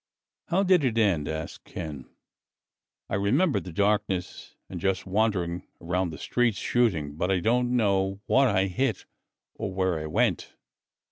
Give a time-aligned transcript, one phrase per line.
[0.47, 2.09] "How did it end?" asked Ken.
[3.07, 8.19] "I remember the darkness and just wandering around the streets shooting, but I don't know
[8.25, 9.05] what I hit
[9.53, 10.55] or where I went."